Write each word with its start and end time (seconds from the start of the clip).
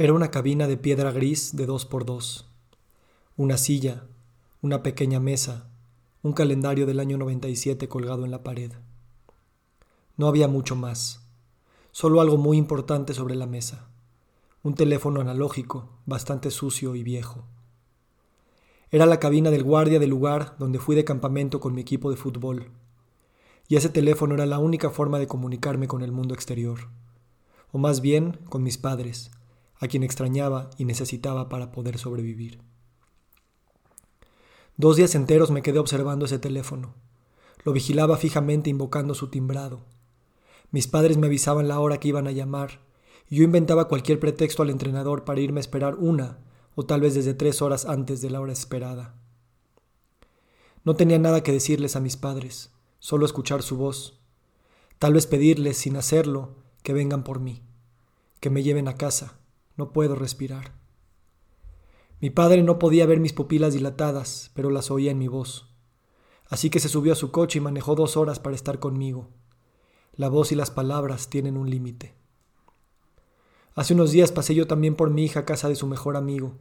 Era 0.00 0.12
una 0.12 0.30
cabina 0.30 0.68
de 0.68 0.76
piedra 0.76 1.10
gris 1.10 1.56
de 1.56 1.66
dos 1.66 1.84
por 1.84 2.06
dos. 2.06 2.46
Una 3.36 3.56
silla, 3.56 4.04
una 4.62 4.84
pequeña 4.84 5.18
mesa, 5.18 5.72
un 6.22 6.34
calendario 6.34 6.86
del 6.86 7.00
año 7.00 7.18
97 7.18 7.88
colgado 7.88 8.24
en 8.24 8.30
la 8.30 8.44
pared. 8.44 8.70
No 10.16 10.28
había 10.28 10.46
mucho 10.46 10.76
más, 10.76 11.26
solo 11.90 12.20
algo 12.20 12.36
muy 12.36 12.58
importante 12.58 13.12
sobre 13.12 13.34
la 13.34 13.46
mesa. 13.46 13.88
Un 14.62 14.76
teléfono 14.76 15.20
analógico, 15.20 15.88
bastante 16.06 16.52
sucio 16.52 16.94
y 16.94 17.02
viejo. 17.02 17.42
Era 18.92 19.04
la 19.04 19.18
cabina 19.18 19.50
del 19.50 19.64
guardia 19.64 19.98
del 19.98 20.10
lugar 20.10 20.54
donde 20.60 20.78
fui 20.78 20.94
de 20.94 21.04
campamento 21.04 21.58
con 21.58 21.74
mi 21.74 21.80
equipo 21.80 22.08
de 22.12 22.16
fútbol. 22.16 22.70
Y 23.66 23.74
ese 23.74 23.88
teléfono 23.88 24.34
era 24.34 24.46
la 24.46 24.60
única 24.60 24.90
forma 24.90 25.18
de 25.18 25.26
comunicarme 25.26 25.88
con 25.88 26.02
el 26.02 26.12
mundo 26.12 26.34
exterior. 26.34 26.86
O 27.72 27.78
más 27.78 28.00
bien 28.00 28.38
con 28.48 28.62
mis 28.62 28.78
padres, 28.78 29.32
a 29.78 29.88
quien 29.88 30.02
extrañaba 30.02 30.70
y 30.76 30.84
necesitaba 30.84 31.48
para 31.48 31.72
poder 31.72 31.98
sobrevivir. 31.98 32.60
Dos 34.76 34.96
días 34.96 35.14
enteros 35.14 35.50
me 35.50 35.62
quedé 35.62 35.78
observando 35.78 36.26
ese 36.26 36.38
teléfono. 36.38 36.94
Lo 37.64 37.72
vigilaba 37.72 38.16
fijamente 38.16 38.70
invocando 38.70 39.14
su 39.14 39.28
timbrado. 39.28 39.84
Mis 40.70 40.86
padres 40.86 41.16
me 41.16 41.26
avisaban 41.26 41.66
la 41.66 41.80
hora 41.80 41.98
que 41.98 42.08
iban 42.08 42.28
a 42.28 42.32
llamar, 42.32 42.80
y 43.28 43.36
yo 43.36 43.44
inventaba 43.44 43.88
cualquier 43.88 44.20
pretexto 44.20 44.62
al 44.62 44.70
entrenador 44.70 45.24
para 45.24 45.40
irme 45.40 45.58
a 45.58 45.62
esperar 45.62 45.96
una, 45.96 46.38
o 46.74 46.86
tal 46.86 47.00
vez 47.00 47.14
desde 47.14 47.34
tres 47.34 47.60
horas 47.60 47.86
antes 47.86 48.20
de 48.20 48.30
la 48.30 48.40
hora 48.40 48.52
esperada. 48.52 49.16
No 50.84 50.94
tenía 50.94 51.18
nada 51.18 51.42
que 51.42 51.52
decirles 51.52 51.96
a 51.96 52.00
mis 52.00 52.16
padres, 52.16 52.70
solo 53.00 53.26
escuchar 53.26 53.62
su 53.62 53.76
voz. 53.76 54.20
Tal 54.98 55.14
vez 55.14 55.26
pedirles, 55.26 55.76
sin 55.76 55.96
hacerlo, 55.96 56.54
que 56.82 56.92
vengan 56.92 57.24
por 57.24 57.40
mí, 57.40 57.62
que 58.40 58.50
me 58.50 58.62
lleven 58.62 58.86
a 58.88 58.94
casa, 58.94 59.38
no 59.78 59.92
puedo 59.92 60.16
respirar. 60.16 60.74
Mi 62.20 62.30
padre 62.30 62.64
no 62.64 62.80
podía 62.80 63.06
ver 63.06 63.20
mis 63.20 63.32
pupilas 63.32 63.72
dilatadas, 63.72 64.50
pero 64.54 64.70
las 64.70 64.90
oía 64.90 65.12
en 65.12 65.18
mi 65.18 65.28
voz. 65.28 65.70
Así 66.48 66.68
que 66.68 66.80
se 66.80 66.88
subió 66.88 67.12
a 67.12 67.16
su 67.16 67.30
coche 67.30 67.58
y 67.58 67.62
manejó 67.62 67.94
dos 67.94 68.16
horas 68.16 68.40
para 68.40 68.56
estar 68.56 68.80
conmigo. 68.80 69.28
La 70.14 70.28
voz 70.28 70.50
y 70.50 70.56
las 70.56 70.72
palabras 70.72 71.30
tienen 71.30 71.56
un 71.56 71.70
límite. 71.70 72.16
Hace 73.76 73.94
unos 73.94 74.10
días 74.10 74.32
pasé 74.32 74.56
yo 74.56 74.66
también 74.66 74.96
por 74.96 75.10
mi 75.10 75.24
hija 75.24 75.40
a 75.40 75.44
casa 75.44 75.68
de 75.68 75.76
su 75.76 75.86
mejor 75.86 76.16
amigo. 76.16 76.58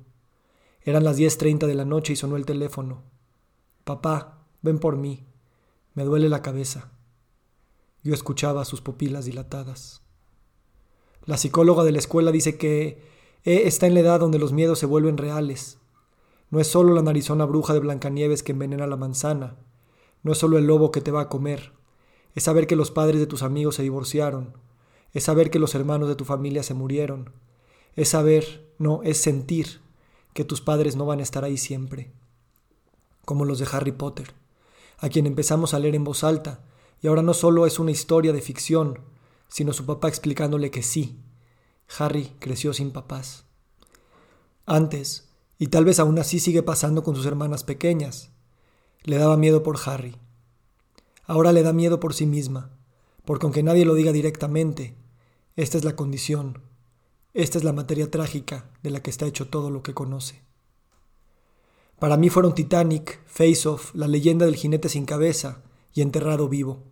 Eran 0.84 1.04
las 1.04 1.18
10.30 1.18 1.66
de 1.66 1.74
la 1.74 1.86
noche 1.86 2.14
y 2.14 2.16
sonó 2.16 2.36
el 2.36 2.46
teléfono. 2.46 3.02
Papá, 3.84 4.46
ven 4.62 4.78
por 4.78 4.96
mí. 4.96 5.26
Me 5.96 6.04
duele 6.04 6.30
la 6.30 6.44
cabeza. 6.44 6.92
Yo 8.04 8.14
escuchaba 8.14 8.64
sus 8.64 8.82
pupilas 8.82 9.26
dilatadas. 9.26 10.07
La 11.28 11.36
psicóloga 11.36 11.84
de 11.84 11.92
la 11.92 12.00
escuela 12.00 12.32
dice 12.32 12.58
que 12.58 13.02
E 13.44 13.68
está 13.68 13.86
en 13.86 13.96
la 13.96 14.00
edad 14.00 14.22
donde 14.22 14.40
los 14.40 14.54
miedos 14.54 14.80
se 14.80 14.86
vuelven 14.86 15.18
reales. 15.18 15.78
No 16.52 16.62
es 16.62 16.68
solo 16.68 16.94
la 16.94 17.02
narizona 17.02 17.44
bruja 17.44 17.74
de 17.74 17.82
Blancanieves 17.82 18.44
que 18.44 18.54
envenena 18.54 18.88
la 18.88 18.96
manzana. 18.96 19.58
No 20.24 20.32
es 20.32 20.38
solo 20.38 20.58
el 20.58 20.68
lobo 20.68 20.90
que 20.90 21.02
te 21.02 21.12
va 21.12 21.20
a 21.22 21.30
comer. 21.30 21.74
Es 22.34 22.44
saber 22.44 22.66
que 22.66 22.78
los 22.78 22.92
padres 22.92 23.20
de 23.20 23.28
tus 23.28 23.44
amigos 23.44 23.76
se 23.76 23.84
divorciaron. 23.84 24.54
Es 25.12 25.26
saber 25.26 25.52
que 25.52 25.60
los 25.60 25.76
hermanos 25.76 26.08
de 26.08 26.16
tu 26.16 26.24
familia 26.24 26.64
se 26.64 26.74
murieron. 26.74 27.34
Es 27.98 28.08
saber, 28.08 28.66
no, 28.78 29.02
es 29.04 29.18
sentir 29.18 29.82
que 30.34 30.46
tus 30.46 30.62
padres 30.62 30.96
no 30.96 31.06
van 31.06 31.20
a 31.20 31.24
estar 31.24 31.44
ahí 31.44 31.58
siempre. 31.58 32.10
Como 33.26 33.44
los 33.44 33.60
de 33.60 33.68
Harry 33.70 33.92
Potter, 33.92 34.34
a 35.00 35.10
quien 35.10 35.26
empezamos 35.26 35.74
a 35.74 35.80
leer 35.80 35.96
en 35.96 36.06
voz 36.06 36.24
alta, 36.24 36.64
y 37.02 37.08
ahora 37.08 37.22
no 37.22 37.34
solo 37.34 37.66
es 37.66 37.80
una 37.80 37.92
historia 37.92 38.32
de 38.32 38.42
ficción, 38.42 39.02
sino 39.48 39.74
su 39.74 39.86
papá 39.86 40.08
explicándole 40.08 40.72
que 40.72 40.84
sí. 40.84 41.20
Harry 41.98 42.34
creció 42.40 42.74
sin 42.74 42.92
papás. 42.92 43.46
Antes, 44.66 45.30
y 45.58 45.68
tal 45.68 45.86
vez 45.86 46.00
aún 46.00 46.20
así 46.20 46.40
sigue 46.40 46.64
pasando 46.64 47.04
con 47.04 47.16
sus 47.16 47.26
hermanas 47.26 47.64
pequeñas, 47.64 48.32
le 49.04 49.18
daba 49.18 49.38
miedo 49.38 49.64
por 49.64 49.78
Harry. 49.86 50.16
Ahora 51.26 51.52
le 51.52 51.64
da 51.64 51.74
miedo 51.74 52.00
por 52.00 52.14
sí 52.14 52.26
misma, 52.26 52.72
porque 53.26 53.46
aunque 53.46 53.64
nadie 53.64 53.86
lo 53.86 53.96
diga 53.96 54.12
directamente, 54.12 54.96
esta 55.56 55.78
es 55.78 55.84
la 55.84 55.96
condición, 55.96 56.62
esta 57.34 57.58
es 57.58 57.64
la 57.64 57.74
materia 57.74 58.12
trágica 58.12 58.70
de 58.84 58.92
la 58.92 59.02
que 59.02 59.10
está 59.10 59.26
hecho 59.26 59.48
todo 59.48 59.70
lo 59.70 59.84
que 59.84 59.94
conoce. 59.94 60.42
Para 62.00 62.18
mí 62.18 62.30
fueron 62.30 62.54
Titanic, 62.54 63.20
Face 63.26 63.68
Off, 63.68 63.94
la 63.96 64.08
leyenda 64.08 64.46
del 64.46 64.56
jinete 64.56 64.88
sin 64.88 65.06
cabeza 65.06 65.64
y 65.94 66.02
enterrado 66.02 66.48
vivo. 66.48 66.84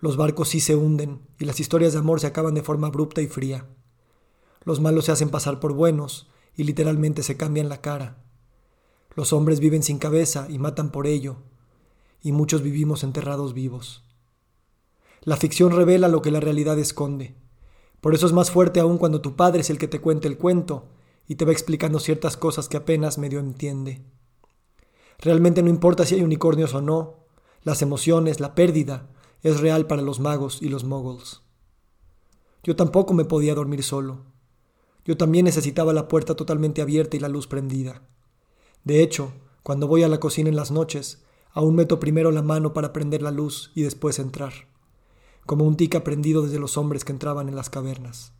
Los 0.00 0.16
barcos 0.16 0.48
sí 0.48 0.60
se 0.60 0.76
hunden 0.76 1.20
y 1.38 1.44
las 1.44 1.60
historias 1.60 1.92
de 1.92 1.98
amor 1.98 2.20
se 2.20 2.28
acaban 2.28 2.54
de 2.54 2.62
forma 2.62 2.86
abrupta 2.86 3.20
y 3.20 3.26
fría. 3.26 3.66
Los 4.64 4.80
malos 4.80 5.06
se 5.06 5.12
hacen 5.12 5.30
pasar 5.30 5.60
por 5.60 5.72
buenos 5.72 6.28
y 6.56 6.64
literalmente 6.64 7.22
se 7.22 7.36
cambian 7.36 7.68
la 7.68 7.80
cara. 7.80 8.22
Los 9.14 9.32
hombres 9.32 9.58
viven 9.60 9.82
sin 9.82 9.98
cabeza 9.98 10.46
y 10.48 10.58
matan 10.58 10.90
por 10.90 11.06
ello, 11.06 11.38
y 12.22 12.32
muchos 12.32 12.62
vivimos 12.62 13.02
enterrados 13.02 13.54
vivos. 13.54 14.04
La 15.22 15.36
ficción 15.36 15.72
revela 15.72 16.08
lo 16.08 16.22
que 16.22 16.30
la 16.30 16.40
realidad 16.40 16.78
esconde. 16.78 17.34
Por 18.00 18.14
eso 18.14 18.26
es 18.26 18.32
más 18.32 18.50
fuerte 18.50 18.78
aún 18.78 18.98
cuando 18.98 19.20
tu 19.20 19.34
padre 19.34 19.60
es 19.62 19.70
el 19.70 19.78
que 19.78 19.88
te 19.88 20.00
cuenta 20.00 20.28
el 20.28 20.38
cuento 20.38 20.88
y 21.26 21.34
te 21.34 21.44
va 21.44 21.52
explicando 21.52 21.98
ciertas 21.98 22.36
cosas 22.36 22.68
que 22.68 22.76
apenas 22.76 23.18
medio 23.18 23.40
entiende. 23.40 24.02
Realmente 25.18 25.62
no 25.62 25.70
importa 25.70 26.06
si 26.06 26.14
hay 26.14 26.22
unicornios 26.22 26.74
o 26.74 26.80
no, 26.80 27.26
las 27.62 27.82
emociones, 27.82 28.38
la 28.38 28.54
pérdida, 28.54 29.08
es 29.42 29.60
real 29.60 29.86
para 29.86 30.02
los 30.02 30.20
magos 30.20 30.62
y 30.62 30.68
los 30.68 30.84
moguls. 30.84 31.42
Yo 32.62 32.76
tampoco 32.76 33.14
me 33.14 33.24
podía 33.24 33.54
dormir 33.54 33.82
solo. 33.82 34.24
Yo 35.04 35.16
también 35.16 35.44
necesitaba 35.44 35.92
la 35.92 36.08
puerta 36.08 36.34
totalmente 36.34 36.82
abierta 36.82 37.16
y 37.16 37.20
la 37.20 37.28
luz 37.28 37.46
prendida. 37.46 38.02
De 38.84 39.02
hecho, 39.02 39.32
cuando 39.62 39.86
voy 39.86 40.02
a 40.02 40.08
la 40.08 40.20
cocina 40.20 40.48
en 40.48 40.56
las 40.56 40.70
noches, 40.70 41.24
aún 41.52 41.74
meto 41.74 42.00
primero 42.00 42.30
la 42.30 42.42
mano 42.42 42.72
para 42.72 42.92
prender 42.92 43.22
la 43.22 43.30
luz 43.30 43.72
y 43.74 43.82
después 43.82 44.18
entrar, 44.18 44.52
como 45.46 45.64
un 45.64 45.76
tic 45.76 45.94
aprendido 45.94 46.42
desde 46.42 46.58
los 46.58 46.76
hombres 46.76 47.04
que 47.04 47.12
entraban 47.12 47.48
en 47.48 47.56
las 47.56 47.70
cavernas. 47.70 48.32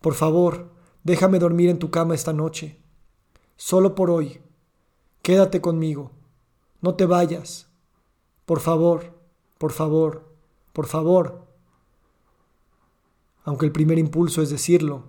Por 0.00 0.14
favor, 0.14 0.72
déjame 1.04 1.38
dormir 1.38 1.70
en 1.70 1.78
tu 1.78 1.90
cama 1.90 2.14
esta 2.14 2.32
noche. 2.32 2.80
Solo 3.56 3.94
por 3.94 4.10
hoy. 4.10 4.40
Quédate 5.22 5.60
conmigo. 5.60 6.10
No 6.80 6.94
te 6.94 7.06
vayas. 7.06 7.68
Por 8.44 8.60
favor. 8.60 9.21
Por 9.62 9.70
favor, 9.70 10.24
por 10.72 10.88
favor. 10.88 11.46
Aunque 13.44 13.64
el 13.64 13.70
primer 13.70 13.96
impulso 13.96 14.42
es 14.42 14.50
decirlo, 14.50 15.04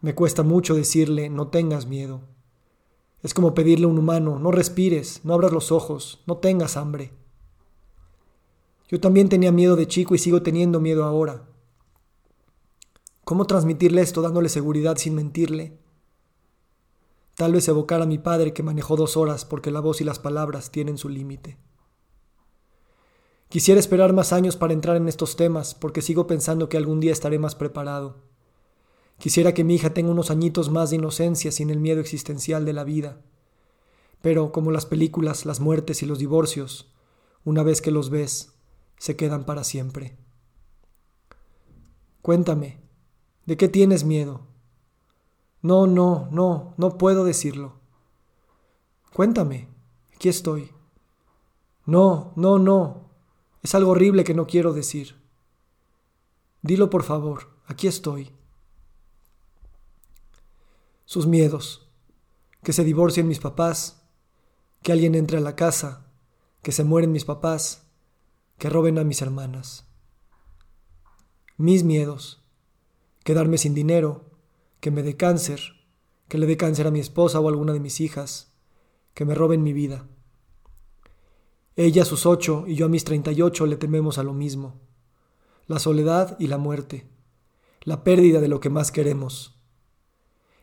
me 0.00 0.16
cuesta 0.16 0.42
mucho 0.42 0.74
decirle 0.74 1.30
no 1.30 1.46
tengas 1.46 1.86
miedo. 1.86 2.22
Es 3.22 3.34
como 3.34 3.54
pedirle 3.54 3.84
a 3.84 3.88
un 3.88 3.96
humano, 3.96 4.40
no 4.40 4.50
respires, 4.50 5.20
no 5.22 5.32
abras 5.32 5.52
los 5.52 5.70
ojos, 5.70 6.24
no 6.26 6.38
tengas 6.38 6.76
hambre. 6.76 7.12
Yo 8.88 8.98
también 8.98 9.28
tenía 9.28 9.52
miedo 9.52 9.76
de 9.76 9.86
chico 9.86 10.16
y 10.16 10.18
sigo 10.18 10.42
teniendo 10.42 10.80
miedo 10.80 11.04
ahora. 11.04 11.46
¿Cómo 13.22 13.46
transmitirle 13.46 14.02
esto 14.02 14.22
dándole 14.22 14.48
seguridad 14.48 14.96
sin 14.96 15.14
mentirle? 15.14 15.78
Tal 17.36 17.52
vez 17.52 17.68
evocar 17.68 18.02
a 18.02 18.06
mi 18.06 18.18
padre 18.18 18.52
que 18.52 18.64
manejó 18.64 18.96
dos 18.96 19.16
horas 19.16 19.44
porque 19.44 19.70
la 19.70 19.78
voz 19.78 20.00
y 20.00 20.04
las 20.04 20.18
palabras 20.18 20.72
tienen 20.72 20.98
su 20.98 21.08
límite. 21.08 21.58
Quisiera 23.48 23.80
esperar 23.80 24.12
más 24.12 24.34
años 24.34 24.56
para 24.56 24.74
entrar 24.74 24.96
en 24.96 25.08
estos 25.08 25.36
temas, 25.36 25.74
porque 25.74 26.02
sigo 26.02 26.26
pensando 26.26 26.68
que 26.68 26.76
algún 26.76 27.00
día 27.00 27.12
estaré 27.12 27.38
más 27.38 27.54
preparado. 27.54 28.16
Quisiera 29.18 29.54
que 29.54 29.64
mi 29.64 29.74
hija 29.74 29.94
tenga 29.94 30.10
unos 30.10 30.30
añitos 30.30 30.70
más 30.70 30.90
de 30.90 30.96
inocencia 30.96 31.50
sin 31.50 31.70
el 31.70 31.80
miedo 31.80 32.00
existencial 32.00 32.66
de 32.66 32.74
la 32.74 32.84
vida. 32.84 33.22
Pero, 34.20 34.52
como 34.52 34.70
las 34.70 34.84
películas, 34.84 35.46
las 35.46 35.60
muertes 35.60 36.02
y 36.02 36.06
los 36.06 36.18
divorcios, 36.18 36.92
una 37.44 37.62
vez 37.62 37.80
que 37.80 37.90
los 37.90 38.10
ves, 38.10 38.52
se 38.98 39.16
quedan 39.16 39.44
para 39.44 39.64
siempre. 39.64 40.18
Cuéntame, 42.20 42.82
¿de 43.46 43.56
qué 43.56 43.68
tienes 43.68 44.04
miedo? 44.04 44.42
No, 45.62 45.86
no, 45.86 46.28
no, 46.30 46.74
no 46.76 46.98
puedo 46.98 47.24
decirlo. 47.24 47.80
Cuéntame, 49.14 49.68
aquí 50.14 50.28
estoy. 50.28 50.70
No, 51.86 52.32
no, 52.36 52.58
no, 52.58 53.07
es 53.68 53.74
algo 53.74 53.90
horrible 53.90 54.24
que 54.24 54.32
no 54.32 54.46
quiero 54.46 54.72
decir. 54.72 55.16
Dilo 56.62 56.88
por 56.88 57.02
favor, 57.02 57.50
aquí 57.66 57.86
estoy. 57.86 58.32
Sus 61.04 61.26
miedos. 61.26 61.86
Que 62.62 62.72
se 62.72 62.82
divorcien 62.82 63.28
mis 63.28 63.40
papás, 63.40 64.08
que 64.82 64.90
alguien 64.90 65.14
entre 65.14 65.36
a 65.36 65.42
la 65.42 65.54
casa, 65.54 66.06
que 66.62 66.72
se 66.72 66.82
mueren 66.82 67.12
mis 67.12 67.26
papás, 67.26 67.82
que 68.56 68.70
roben 68.70 68.96
a 68.96 69.04
mis 69.04 69.20
hermanas. 69.20 69.86
Mis 71.58 71.84
miedos. 71.84 72.42
Quedarme 73.22 73.58
sin 73.58 73.74
dinero, 73.74 74.30
que 74.80 74.90
me 74.90 75.02
dé 75.02 75.18
cáncer, 75.18 75.60
que 76.28 76.38
le 76.38 76.46
dé 76.46 76.56
cáncer 76.56 76.86
a 76.86 76.90
mi 76.90 77.00
esposa 77.00 77.38
o 77.38 77.46
a 77.46 77.50
alguna 77.50 77.74
de 77.74 77.80
mis 77.80 78.00
hijas, 78.00 78.50
que 79.12 79.26
me 79.26 79.34
roben 79.34 79.62
mi 79.62 79.74
vida. 79.74 80.08
Ella 81.80 82.02
a 82.02 82.04
sus 82.04 82.26
ocho 82.26 82.64
y 82.66 82.74
yo 82.74 82.86
a 82.86 82.88
mis 82.88 83.04
treinta 83.04 83.30
y 83.30 83.40
ocho 83.40 83.64
le 83.64 83.76
tememos 83.76 84.18
a 84.18 84.24
lo 84.24 84.32
mismo. 84.32 84.80
La 85.68 85.78
soledad 85.78 86.36
y 86.40 86.48
la 86.48 86.58
muerte. 86.58 87.08
La 87.82 88.02
pérdida 88.02 88.40
de 88.40 88.48
lo 88.48 88.58
que 88.58 88.68
más 88.68 88.90
queremos. 88.90 89.62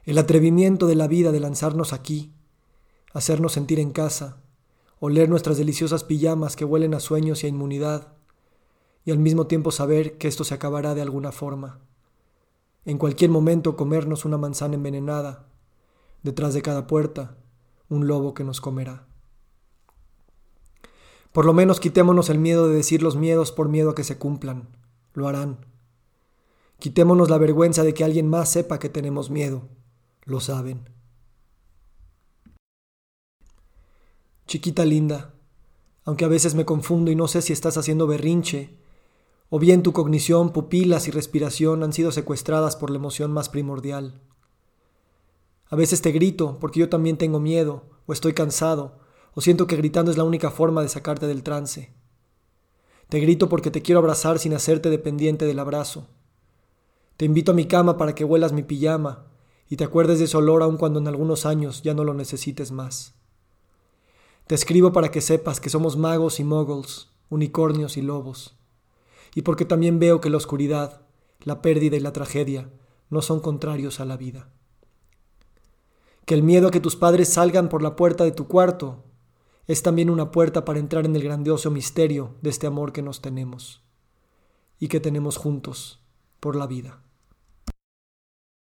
El 0.03 0.17
atrevimiento 0.17 0.87
de 0.87 0.95
la 0.95 1.07
vida 1.07 1.31
de 1.31 1.39
lanzarnos 1.39 1.93
aquí, 1.93 2.33
hacernos 3.13 3.53
sentir 3.53 3.79
en 3.79 3.91
casa, 3.91 4.41
oler 4.99 5.29
nuestras 5.29 5.55
deliciosas 5.55 6.03
pijamas 6.03 6.57
que 6.57 6.65
huelen 6.65 6.93
a 6.93 6.99
sueños 6.99 7.43
y 7.43 7.45
a 7.45 7.49
inmunidad, 7.49 8.17
y 9.05 9.11
al 9.11 9.19
mismo 9.19 9.47
tiempo 9.47 9.71
saber 9.71 10.17
que 10.17 10.27
esto 10.27 10.43
se 10.43 10.53
acabará 10.53 10.95
de 10.95 11.01
alguna 11.01 11.31
forma. 11.31 11.79
En 12.83 12.97
cualquier 12.97 13.29
momento 13.29 13.77
comernos 13.77 14.25
una 14.25 14.37
manzana 14.37 14.75
envenenada, 14.75 15.47
detrás 16.23 16.53
de 16.53 16.61
cada 16.61 16.87
puerta, 16.87 17.37
un 17.87 18.05
lobo 18.05 18.33
que 18.33 18.43
nos 18.43 18.59
comerá. 18.59 19.07
Por 21.35 21.43
lo 21.43 21.51
menos 21.51 21.81
quitémonos 21.81 22.29
el 22.29 22.39
miedo 22.39 22.69
de 22.69 22.75
decir 22.75 23.03
los 23.03 23.17
miedos 23.17 23.51
por 23.51 23.67
miedo 23.67 23.89
a 23.89 23.95
que 23.95 24.05
se 24.05 24.17
cumplan. 24.17 24.69
Lo 25.13 25.27
harán. 25.27 25.65
Quitémonos 26.79 27.29
la 27.29 27.37
vergüenza 27.37 27.83
de 27.83 27.93
que 27.93 28.05
alguien 28.05 28.29
más 28.29 28.47
sepa 28.47 28.79
que 28.79 28.87
tenemos 28.87 29.29
miedo. 29.29 29.67
Lo 30.23 30.39
saben. 30.39 30.89
Chiquita 34.47 34.85
linda, 34.85 35.33
aunque 36.05 36.23
a 36.23 36.29
veces 36.29 36.55
me 36.55 36.63
confundo 36.63 37.11
y 37.11 37.17
no 37.17 37.27
sé 37.27 37.41
si 37.41 37.51
estás 37.51 37.75
haciendo 37.75 38.07
berrinche, 38.07 38.79
o 39.49 39.59
bien 39.59 39.83
tu 39.83 39.91
cognición, 39.91 40.53
pupilas 40.53 41.09
y 41.09 41.11
respiración 41.11 41.83
han 41.83 41.91
sido 41.91 42.13
secuestradas 42.13 42.77
por 42.77 42.89
la 42.89 42.95
emoción 42.95 43.33
más 43.33 43.49
primordial. 43.49 44.21
A 45.67 45.75
veces 45.75 46.01
te 46.01 46.13
grito 46.13 46.59
porque 46.61 46.79
yo 46.79 46.87
también 46.87 47.17
tengo 47.17 47.41
miedo, 47.41 47.83
o 48.05 48.13
estoy 48.13 48.31
cansado, 48.31 49.03
o 49.35 49.41
siento 49.41 49.67
que 49.67 49.75
gritando 49.75 50.09
es 50.09 50.17
la 50.17 50.23
única 50.23 50.49
forma 50.49 50.81
de 50.81 50.89
sacarte 50.89 51.27
del 51.27 51.43
trance. 51.43 51.93
Te 53.09 53.19
grito 53.19 53.49
porque 53.49 53.69
te 53.69 53.81
quiero 53.81 53.99
abrazar 53.99 54.39
sin 54.39 54.53
hacerte 54.53 54.89
dependiente 54.89 55.45
del 55.45 55.59
abrazo. 55.59 56.07
Te 57.17 57.25
invito 57.25 57.51
a 57.51 57.55
mi 57.55 57.65
cama 57.65 57.97
para 57.97 58.15
que 58.15 58.23
huelas 58.23 58.53
mi 58.53 58.63
pijama 58.63 59.27
y 59.69 59.75
te 59.75 59.83
acuerdes 59.83 60.19
de 60.19 60.25
ese 60.25 60.37
olor 60.37 60.63
aun 60.63 60.77
cuando 60.77 60.99
en 60.99 61.07
algunos 61.07 61.45
años 61.45 61.83
ya 61.83 61.93
no 61.93 62.03
lo 62.03 62.13
necesites 62.13 62.71
más. 62.71 63.13
Te 64.47 64.55
escribo 64.55 64.91
para 64.91 65.11
que 65.11 65.21
sepas 65.21 65.59
que 65.59 65.69
somos 65.69 65.97
magos 65.97 66.39
y 66.39 66.43
moguls, 66.43 67.09
unicornios 67.29 67.97
y 67.97 68.01
lobos. 68.01 68.55
Y 69.33 69.41
porque 69.41 69.65
también 69.65 69.99
veo 69.99 70.21
que 70.21 70.29
la 70.29 70.37
oscuridad, 70.37 71.01
la 71.41 71.61
pérdida 71.61 71.97
y 71.97 71.99
la 71.99 72.13
tragedia 72.13 72.69
no 73.09 73.21
son 73.21 73.39
contrarios 73.39 73.99
a 73.99 74.05
la 74.05 74.17
vida. 74.17 74.49
Que 76.25 76.35
el 76.35 76.43
miedo 76.43 76.69
a 76.69 76.71
que 76.71 76.79
tus 76.79 76.95
padres 76.95 77.29
salgan 77.29 77.69
por 77.69 77.81
la 77.81 77.95
puerta 77.95 78.23
de 78.23 78.31
tu 78.31 78.47
cuarto 78.47 79.04
es 79.67 79.81
también 79.81 80.09
una 80.09 80.31
puerta 80.31 80.65
para 80.65 80.79
entrar 80.79 81.05
en 81.05 81.15
el 81.15 81.23
grandioso 81.23 81.71
misterio 81.71 82.35
de 82.41 82.49
este 82.49 82.67
amor 82.67 82.93
que 82.93 83.01
nos 83.01 83.21
tenemos 83.21 83.81
y 84.79 84.87
que 84.87 84.99
tenemos 84.99 85.37
juntos 85.37 85.99
por 86.39 86.55
la 86.55 86.67
vida. 86.67 87.04